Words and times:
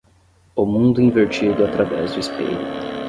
O 0.55 0.65
mundo 0.65 0.99
invertido 0.99 1.63
através 1.63 2.13
do 2.15 2.21
espelho. 2.21 2.57